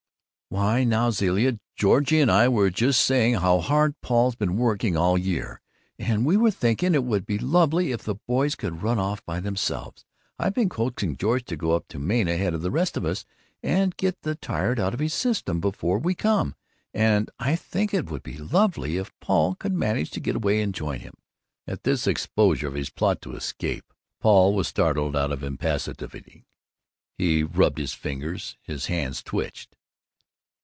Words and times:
"Why, 0.53 0.83
now, 0.83 1.11
Zilla, 1.11 1.57
Georgie 1.77 2.19
and 2.19 2.29
I 2.29 2.49
were 2.49 2.69
just 2.69 3.05
saying 3.05 3.35
how 3.35 3.61
hard 3.61 3.95
Paul's 4.01 4.35
been 4.35 4.57
working 4.57 4.97
all 4.97 5.17
year, 5.17 5.61
and 5.97 6.25
we 6.25 6.35
were 6.35 6.51
thinking 6.51 6.93
it 6.93 7.05
would 7.05 7.25
be 7.25 7.39
lovely 7.39 7.93
if 7.93 8.03
the 8.03 8.15
Boys 8.27 8.55
could 8.55 8.83
run 8.83 8.99
off 8.99 9.23
by 9.25 9.39
themselves. 9.39 10.03
I've 10.37 10.53
been 10.53 10.67
coaxing 10.67 11.15
George 11.15 11.45
to 11.45 11.55
go 11.55 11.71
up 11.73 11.87
to 11.87 11.99
Maine 11.99 12.27
ahead 12.27 12.53
of 12.53 12.63
the 12.63 12.69
rest 12.69 12.97
of 12.97 13.05
us, 13.05 13.23
and 13.63 13.95
get 13.95 14.23
the 14.23 14.35
tired 14.35 14.77
out 14.77 14.93
of 14.93 14.99
his 14.99 15.13
system 15.13 15.61
before 15.61 15.99
we 15.99 16.13
come, 16.15 16.55
and 16.93 17.31
I 17.39 17.55
think 17.55 17.93
it 17.93 18.11
would 18.11 18.21
be 18.21 18.37
lovely 18.37 18.97
if 18.97 19.17
Paul 19.21 19.55
could 19.55 19.71
manage 19.71 20.11
to 20.11 20.19
get 20.19 20.35
away 20.35 20.61
and 20.61 20.73
join 20.75 20.99
him." 20.99 21.13
At 21.65 21.83
this 21.83 22.05
exposure 22.07 22.67
of 22.67 22.73
his 22.73 22.89
plot 22.89 23.21
to 23.21 23.37
escape, 23.37 23.93
Paul 24.19 24.53
was 24.53 24.67
startled 24.67 25.15
out 25.15 25.31
of 25.31 25.43
impassivity. 25.43 26.45
He 27.17 27.41
rubbed 27.41 27.77
his 27.77 27.93
fingers. 27.93 28.57
His 28.61 28.87
hands 28.87 29.23
twitched. 29.23 29.77